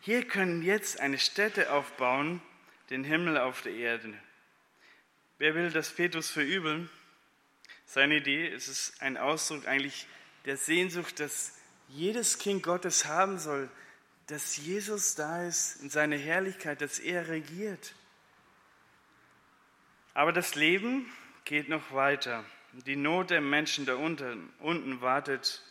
[0.00, 2.40] Hier können jetzt eine Stätte aufbauen,
[2.88, 4.14] den Himmel auf der Erde.
[5.36, 6.88] Wer will das Petrus verübeln?
[7.84, 10.06] Seine Idee ist es ein Ausdruck eigentlich
[10.46, 13.68] der Sehnsucht, dass jedes Kind Gottes haben soll,
[14.28, 17.92] dass Jesus da ist in seiner Herrlichkeit, dass er regiert.
[20.18, 21.06] Aber das Leben
[21.44, 22.44] geht noch weiter.
[22.72, 25.62] Die Not der Menschen da unten, unten wartet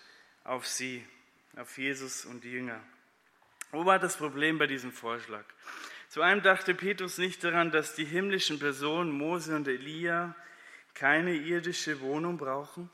[0.46, 1.06] auf sie,
[1.58, 2.80] auf Jesus und die Jünger.
[3.72, 5.44] Wo war das Problem bei diesem Vorschlag?
[6.08, 10.34] Zu einem dachte Petrus nicht daran, dass die himmlischen Personen Mose und Elia
[10.94, 12.90] keine irdische Wohnung brauchen.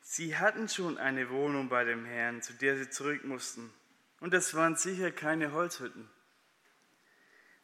[0.00, 3.72] Sie hatten schon eine Wohnung bei dem Herrn, zu der sie zurück mussten.
[4.18, 6.10] Und das waren sicher keine Holzhütten.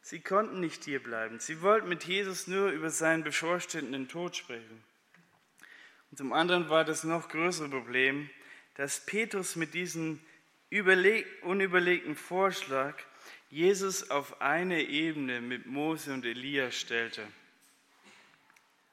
[0.09, 1.41] Sie konnten nicht hier bleiben.
[1.41, 4.81] Sie wollten mit Jesus nur über seinen bevorstehenden Tod sprechen.
[6.09, 8.29] Und zum anderen war das noch größere Problem,
[8.75, 10.21] dass Petrus mit diesem
[11.41, 12.95] unüberlegten Vorschlag
[13.49, 17.27] Jesus auf eine Ebene mit Mose und Elia stellte.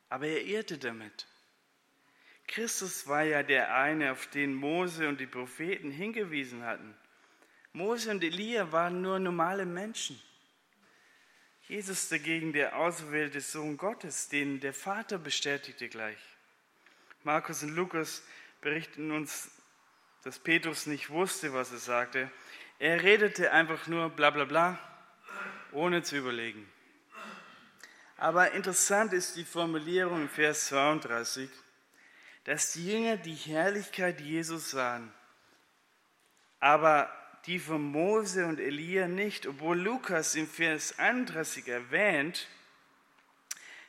[0.09, 1.29] Aber er irrte damit.
[2.49, 6.93] Christus war ja der eine, auf den Mose und die Propheten hingewiesen hatten.
[7.73, 10.21] Mose und Elia waren nur normale Menschen.
[11.69, 16.19] Jesus dagegen der auserwählte Sohn Gottes, den der Vater bestätigte gleich.
[17.23, 18.23] Markus und Lukas
[18.61, 19.51] berichten uns,
[20.23, 22.31] dass Petrus nicht wusste, was er sagte,
[22.79, 24.79] er redete einfach nur bla bla bla,
[25.73, 26.71] ohne zu überlegen.
[28.17, 31.49] Aber interessant ist die Formulierung im Vers 32.
[32.45, 35.13] dass die Jünger die Herrlichkeit Jesus sahen,
[36.61, 37.11] aber
[37.47, 42.49] die von Mose und Elia nicht, obwohl Lukas im Vers 31 erwähnt,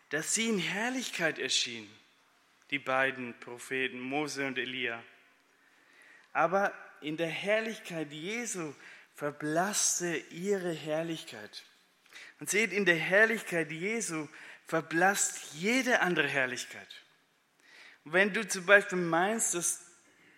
[0.10, 1.90] dass sie in Herrlichkeit erschienen,
[2.70, 5.02] die beiden Propheten Mose und Elia.
[6.34, 8.74] Aber in der Herrlichkeit Jesu
[9.16, 11.64] verblasste ihre Herrlichkeit.
[12.40, 14.28] Und seht, in der Herrlichkeit Jesu
[14.66, 16.88] verblasst jede andere Herrlichkeit.
[18.04, 19.85] Und wenn du zum Beispiel meinst, dass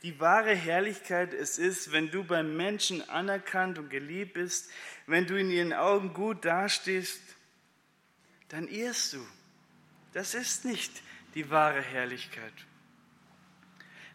[0.04, 4.70] die wahre Herrlichkeit es ist, wenn du beim Menschen anerkannt und geliebt bist,
[5.08, 7.22] wenn du in ihren Augen gut dastehst,
[8.50, 9.26] dann irrst du.
[10.14, 10.92] Das ist nicht
[11.36, 12.54] die wahre Herrlichkeit.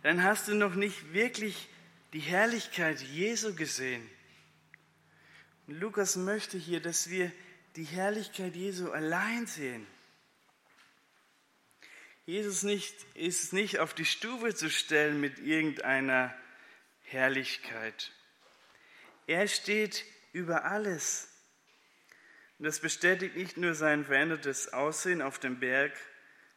[0.02, 1.68] Dann hast du noch nicht wirklich
[2.12, 4.08] die Herrlichkeit Jesu gesehen.
[5.66, 7.30] Und Lukas möchte hier, dass wir
[7.76, 9.86] die Herrlichkeit Jesu allein sehen.
[12.24, 16.34] Jesus nicht, ist nicht auf die Stufe zu stellen mit irgendeiner
[17.02, 18.12] Herrlichkeit.
[19.26, 21.28] Er steht über alles.
[22.58, 25.92] Und das bestätigt nicht nur sein verändertes Aussehen auf dem Berg,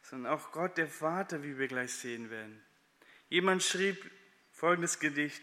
[0.02, 2.64] sondern auch Gott der Vater, wie wir gleich sehen werden.
[3.28, 3.98] Jemand schrieb
[4.52, 5.42] folgendes Gedicht.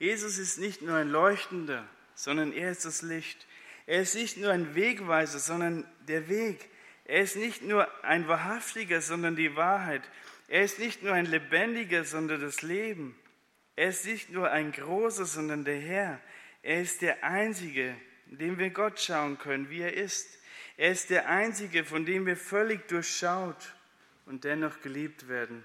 [0.00, 3.46] Jesus ist nicht nur ein Leuchtender, sondern er ist das Licht.
[3.86, 6.68] Er ist nicht nur ein Wegweiser, sondern der Weg.
[7.04, 10.02] Er ist nicht nur ein Wahrhaftiger, sondern die Wahrheit.
[10.48, 13.16] Er ist nicht nur ein Lebendiger, sondern das Leben.
[13.76, 16.20] Er ist nicht nur ein Großer, sondern der Herr.
[16.62, 17.94] Er ist der Einzige,
[18.30, 20.38] in dem wir Gott schauen können, wie er ist.
[20.76, 23.74] Er ist der Einzige, von dem wir völlig durchschaut
[24.26, 25.64] und dennoch geliebt werden.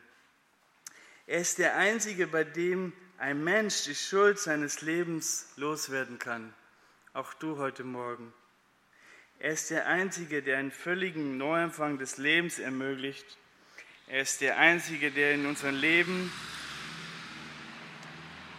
[1.26, 6.54] Er ist der Einzige, bei dem ein Mensch die Schuld seines Lebens loswerden kann.
[7.14, 8.34] Auch du heute Morgen.
[9.40, 13.26] Er ist der Einzige, der einen völligen Neuanfang des Lebens ermöglicht.
[14.08, 16.32] Er ist der Einzige, der in unserem Leben,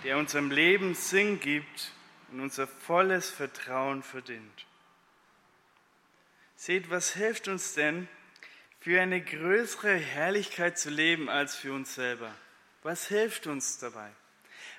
[0.05, 1.93] der unserem Leben Sinn gibt
[2.33, 4.67] und unser volles Vertrauen verdient.
[6.57, 8.09] Seht, was hilft uns denn,
[8.81, 12.35] für eine größere Herrlichkeit zu leben als für uns selber?
[12.83, 14.11] Was hilft uns dabei?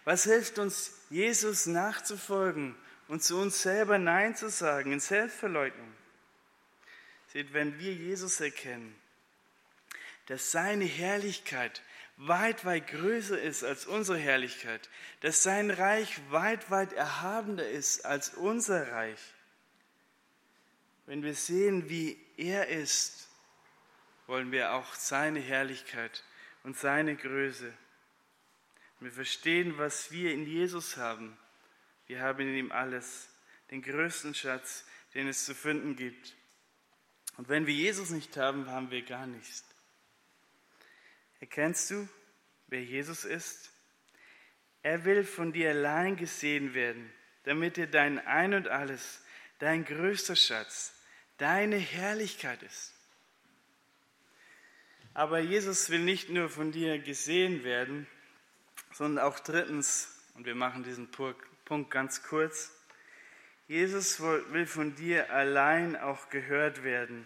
[0.03, 2.75] Was hilft uns, Jesus nachzufolgen
[3.11, 5.93] und zu uns selber Nein zu sagen in Selbstverleugnung.
[7.27, 8.95] Seht, wenn wir Jesus erkennen,
[10.27, 11.81] dass seine Herrlichkeit
[12.15, 18.29] weit, weit größer ist als unsere Herrlichkeit, dass sein Reich weit, weit erhabener ist als
[18.29, 19.19] unser Reich,
[21.05, 23.27] wenn wir sehen, wie er ist,
[24.25, 26.23] wollen wir auch seine Herrlichkeit
[26.63, 27.73] und seine Größe.
[29.01, 31.37] Wir verstehen, was wir in Jesus haben
[32.11, 33.29] wir haben in ihm alles,
[33.69, 36.35] den größten Schatz, den es zu finden gibt.
[37.37, 39.63] Und wenn wir Jesus nicht haben, haben wir gar nichts.
[41.39, 42.09] Erkennst du,
[42.67, 43.71] wer Jesus ist?
[44.83, 47.09] Er will von dir allein gesehen werden,
[47.43, 49.23] damit er dein Ein und alles,
[49.59, 50.93] dein größter Schatz,
[51.37, 52.93] deine Herrlichkeit ist.
[55.13, 58.05] Aber Jesus will nicht nur von dir gesehen werden,
[58.91, 61.50] sondern auch drittens, und wir machen diesen Punkt
[61.89, 62.71] ganz kurz.
[63.67, 67.25] Jesus will von dir allein auch gehört werden.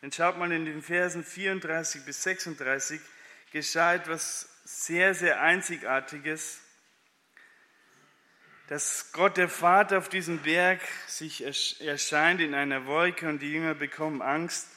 [0.00, 3.00] Denn schaut mal in den Versen 34 bis 36,
[3.52, 6.60] geschah etwas sehr, sehr Einzigartiges,
[8.68, 11.44] dass Gott der Vater auf diesem Berg sich
[11.82, 14.68] erscheint in einer Wolke und die Jünger bekommen Angst.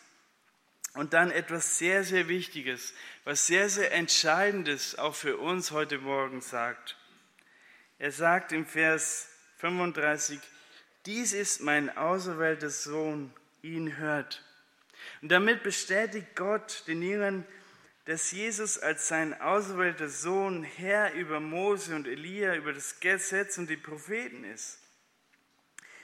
[0.93, 6.41] Und dann etwas sehr, sehr Wichtiges, was sehr, sehr Entscheidendes auch für uns heute Morgen
[6.41, 6.97] sagt.
[7.97, 9.27] Er sagt im Vers
[9.57, 10.39] 35,
[11.05, 14.43] dies ist mein auserwählter Sohn, ihn hört.
[15.21, 17.45] Und damit bestätigt Gott den Jüngern,
[18.05, 23.69] dass Jesus als sein auserwählter Sohn Herr über Mose und Elia, über das Gesetz und
[23.69, 24.79] die Propheten ist.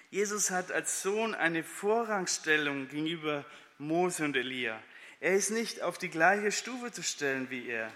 [0.09, 3.45] Jesus hat als Sohn eine Vorrangstellung gegenüber
[3.77, 4.81] Mose und Elia.
[5.19, 7.91] Er ist nicht auf die gleiche Stufe zu stellen wie er.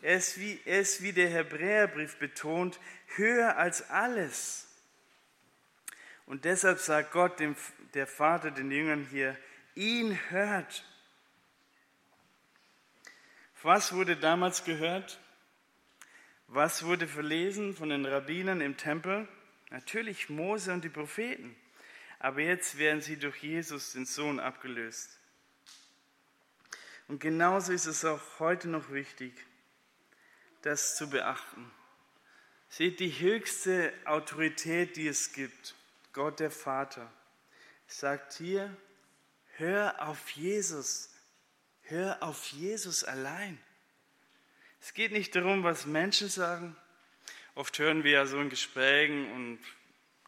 [0.00, 2.78] Ist, wie, ist, wie der Hebräerbrief betont,
[3.16, 4.68] höher als alles.
[6.26, 7.56] Und deshalb sagt Gott, dem,
[7.94, 9.36] der Vater, den Jüngern hier,
[9.74, 10.84] ihn hört.
[13.62, 15.18] Was wurde damals gehört?
[16.46, 19.26] Was wurde verlesen von den Rabbinern im Tempel?
[19.70, 21.56] Natürlich Mose und die Propheten.
[22.20, 25.18] Aber jetzt werden sie durch Jesus, den Sohn, abgelöst.
[27.06, 29.32] Und genauso ist es auch heute noch wichtig,
[30.62, 31.70] das zu beachten.
[32.68, 35.74] Seht die höchste Autorität, die es gibt,
[36.12, 37.10] Gott der Vater,
[37.86, 38.76] sagt hier,
[39.56, 41.10] hör auf Jesus,
[41.82, 43.58] hör auf Jesus allein.
[44.80, 46.76] Es geht nicht darum, was Menschen sagen.
[47.54, 49.58] Oft hören wir ja so in Gesprächen und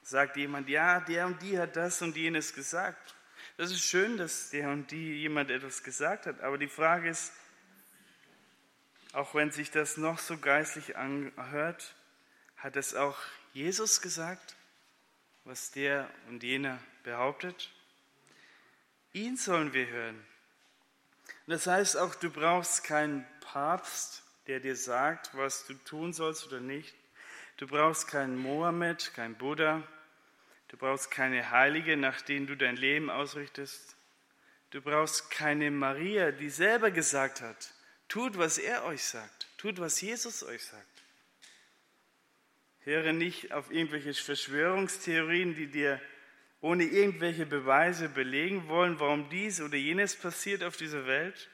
[0.03, 3.15] sagt jemand, ja, der und die hat das und jenes gesagt.
[3.57, 7.33] Das ist schön, dass der und die jemand etwas gesagt hat, aber die Frage ist,
[9.13, 11.95] auch wenn sich das noch so geistlich anhört,
[12.57, 13.19] hat es auch
[13.53, 14.57] Jesus gesagt,
[15.45, 17.71] was der und jener behauptet?
[19.13, 20.17] Ihn sollen wir hören.
[21.47, 26.47] Und das heißt auch, du brauchst keinen Papst, der dir sagt, was du tun sollst
[26.47, 26.95] oder nicht.
[27.57, 29.83] Du brauchst keinen Mohammed, keinen Buddha.
[30.69, 33.97] Du brauchst keine Heilige, nach denen du dein Leben ausrichtest.
[34.71, 37.75] Du brauchst keine Maria, die selber gesagt hat,
[38.11, 40.85] tut, was er euch sagt, tut, was Jesus euch sagt.
[42.81, 46.01] Höre nicht auf irgendwelche Verschwörungstheorien, die dir
[46.61, 51.49] ohne irgendwelche Beweise belegen wollen, warum dies oder jenes passiert auf dieser Welt.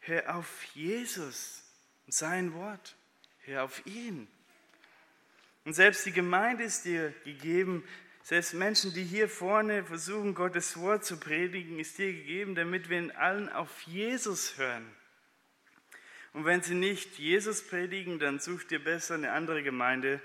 [0.00, 1.62] Hör auf Jesus
[2.06, 2.96] und sein Wort.
[3.44, 4.26] Hör auf ihn.
[5.64, 7.86] Und selbst die Gemeinde ist dir gegeben,
[8.22, 12.98] selbst Menschen, die hier vorne versuchen, Gottes Wort zu predigen, ist dir gegeben, damit wir
[12.98, 14.90] in allen auf Jesus hören.
[16.36, 20.20] Und wenn sie nicht Jesus predigen, dann such dir besser eine andere Gemeinde,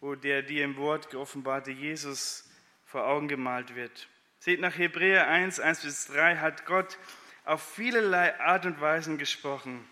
[0.00, 2.48] wo der dir im Wort geoffenbarte Jesus
[2.86, 4.08] vor Augen gemalt wird.
[4.38, 6.96] Seht nach Hebräer 1, 1 bis 3 hat Gott
[7.44, 9.84] auf vielerlei Art und Weisen gesprochen,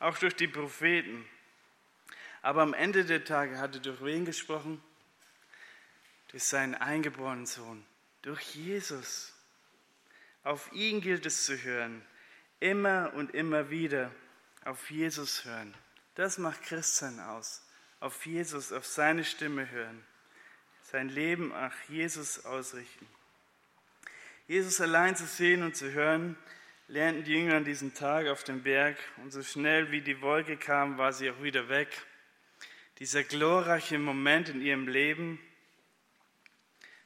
[0.00, 1.24] auch durch die Propheten.
[2.42, 4.82] Aber am Ende der Tage hat er durch wen gesprochen?
[6.28, 7.86] Durch seinen eingeborenen Sohn,
[8.20, 9.32] durch Jesus.
[10.44, 12.04] Auf ihn gilt es zu hören,
[12.58, 14.10] immer und immer wieder
[14.64, 15.74] auf Jesus hören.
[16.14, 17.62] Das macht Christsein aus
[18.00, 20.04] auf Jesus, auf seine Stimme hören,
[20.82, 23.06] sein Leben nach Jesus ausrichten.
[24.48, 26.36] Jesus allein zu sehen und zu hören,
[26.88, 30.56] lernten die Jünger an diesem Tag auf dem Berg und so schnell wie die Wolke
[30.56, 31.88] kam, war sie auch wieder weg.
[32.98, 35.38] Dieser glorreiche Moment in ihrem Leben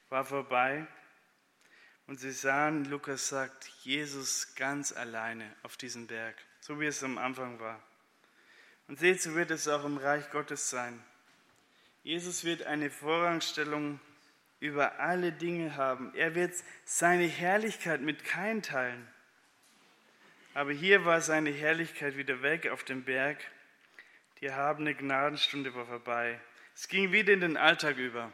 [0.09, 0.87] war vorbei
[2.07, 6.35] und sie sahen, Lukas sagt, Jesus ganz alleine auf diesem Berg,
[6.65, 7.79] so wie es am Anfang war.
[8.87, 10.99] Und seht, so wird es auch im Reich Gottes sein.
[12.01, 13.99] Jesus wird eine Vorrangstellung
[14.59, 16.11] über alle Dinge haben.
[16.15, 19.07] Er wird seine Herrlichkeit mit keinem teilen.
[20.55, 23.37] Aber hier war seine Herrlichkeit wieder weg auf dem Berg.
[24.39, 26.39] Die erhabene Gnadenstunde war vorbei.
[26.73, 28.31] Es ging wieder in den Alltag über.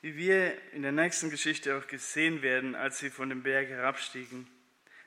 [0.00, 4.48] Wie wir in der nächsten Geschichte auch gesehen werden, als sie von dem Berg herabstiegen.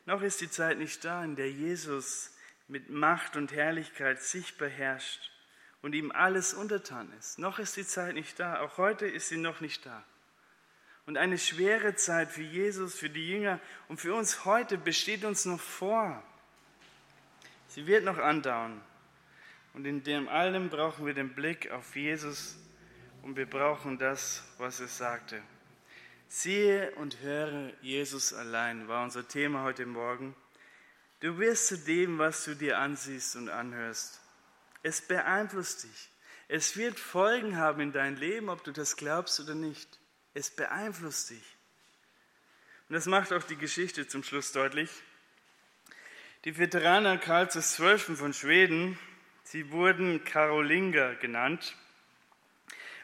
[0.05, 2.35] Noch ist die Zeit nicht da, in der Jesus
[2.67, 5.31] mit Macht und Herrlichkeit sichtbar herrscht
[5.81, 7.39] und ihm alles untertan ist.
[7.39, 10.03] Noch ist die Zeit nicht da, auch heute ist sie noch nicht da.
[11.05, 15.45] Und eine schwere Zeit für Jesus, für die Jünger und für uns heute besteht uns
[15.45, 16.23] noch vor.
[17.67, 18.81] Sie wird noch andauern.
[19.73, 22.57] Und in dem allem brauchen wir den Blick auf Jesus
[23.21, 25.41] und wir brauchen das, was er sagte.
[26.33, 30.33] Siehe und höre Jesus allein war unser Thema heute Morgen.
[31.19, 34.21] Du wirst zu dem, was du dir ansiehst und anhörst.
[34.81, 36.09] Es beeinflusst dich.
[36.47, 39.99] Es wird Folgen haben in dein Leben, ob du das glaubst oder nicht.
[40.33, 41.43] Es beeinflusst dich.
[42.87, 44.89] Und das macht auch die Geschichte zum Schluss deutlich.
[46.45, 48.15] Die Veteraner Karls XII.
[48.15, 48.97] von Schweden,
[49.43, 51.75] sie wurden Karolinger genannt,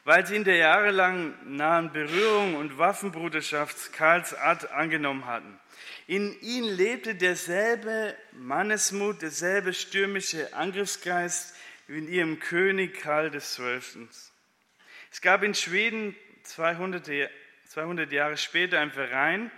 [0.07, 5.59] weil sie in der jahrelang nahen Berührung und Waffenbruderschaft Karls Art angenommen hatten.
[6.07, 11.53] In ihnen lebte derselbe Mannesmut, derselbe stürmische Angriffsgeist
[11.87, 14.07] wie in ihrem König Karl XII.
[15.11, 17.29] Es gab in Schweden 200,
[17.65, 19.51] 200 Jahre später einen Verein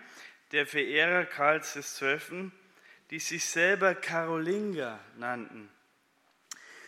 [0.51, 2.49] der Verehrer Karls XII.,
[3.11, 5.69] die sich selber Karolinger nannten.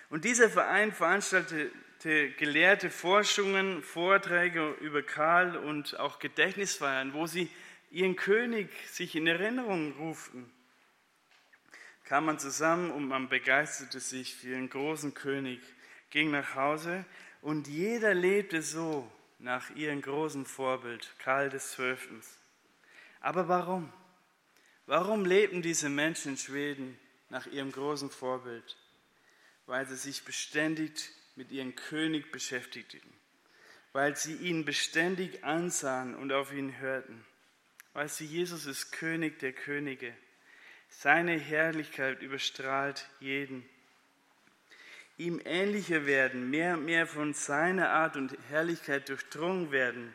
[0.09, 1.71] Und dieser Verein veranstaltete
[2.03, 7.49] gelehrte Forschungen, Vorträge über Karl und auch Gedächtnisfeiern, wo sie
[7.91, 10.51] ihren König sich in Erinnerung ruften,
[12.05, 15.61] kam man zusammen und man begeisterte sich für ihren großen König,
[16.09, 17.05] ging nach Hause
[17.41, 22.37] und jeder lebte so nach ihrem großen Vorbild, Karl des Zwölftens.
[23.19, 23.91] Aber warum?
[24.87, 26.99] Warum lebten diese Menschen in Schweden
[27.29, 28.77] nach ihrem großen Vorbild?
[29.65, 33.01] Weil sie sich beständig mit ihrem König beschäftigten,
[33.93, 37.25] weil sie ihn beständig ansahen und auf ihn hörten.
[37.93, 40.13] Weißt du, Jesus ist König der Könige.
[40.89, 43.67] Seine Herrlichkeit überstrahlt jeden.
[45.17, 50.13] Ihm ähnlicher werden, mehr und mehr von seiner Art und Herrlichkeit durchdrungen werden,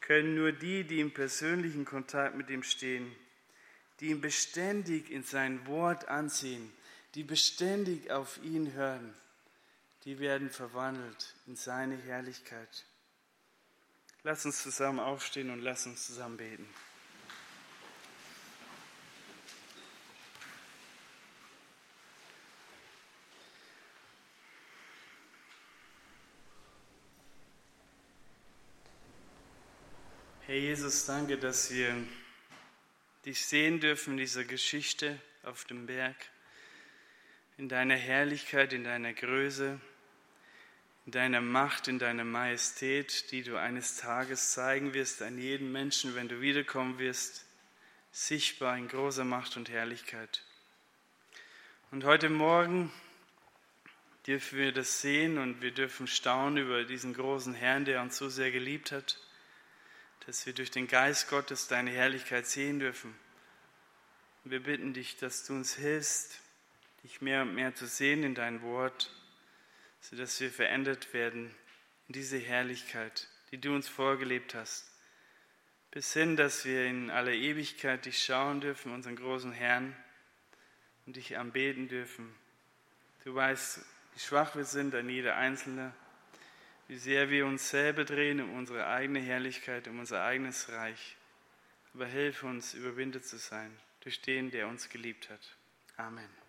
[0.00, 3.14] können nur die, die im persönlichen Kontakt mit ihm stehen,
[4.00, 6.72] die ihn beständig in sein Wort ansehen,
[7.14, 9.14] die beständig auf ihn hören,
[10.04, 12.84] die werden verwandelt in seine Herrlichkeit.
[14.22, 16.68] Lass uns zusammen aufstehen und lass uns zusammen beten.
[30.50, 31.94] Herr Jesus, danke, dass wir
[33.24, 36.16] dich sehen dürfen in dieser Geschichte auf dem Berg,
[37.60, 39.78] in deiner Herrlichkeit, in deiner Größe,
[41.04, 46.14] in deiner Macht, in deiner Majestät, die du eines Tages zeigen wirst an jeden Menschen,
[46.14, 47.44] wenn du wiederkommen wirst,
[48.12, 50.42] sichtbar in großer Macht und Herrlichkeit.
[51.90, 52.90] Und heute Morgen
[54.26, 58.30] dürfen wir das sehen und wir dürfen staunen über diesen großen Herrn, der uns so
[58.30, 59.18] sehr geliebt hat
[60.26, 63.14] dass wir durch den Geist Gottes deine Herrlichkeit sehen dürfen.
[64.44, 66.40] Wir bitten dich, dass du uns hilfst,
[67.02, 69.10] dich mehr und mehr zu sehen in dein Wort,
[70.00, 71.54] sodass wir verändert werden
[72.08, 74.86] in diese Herrlichkeit, die du uns vorgelebt hast.
[75.90, 79.96] Bis hin, dass wir in aller Ewigkeit dich schauen dürfen, unseren großen Herrn,
[81.06, 82.32] und dich anbeten dürfen.
[83.24, 83.80] Du weißt,
[84.14, 85.92] wie schwach wir sind, an jeder Einzelne
[86.90, 91.16] wie sehr wir uns selber drehen um unsere eigene Herrlichkeit, um unser eigenes Reich.
[91.94, 93.70] Aber hilf uns, überwindet zu sein
[94.00, 95.56] durch den, der uns geliebt hat.
[95.96, 96.39] Amen.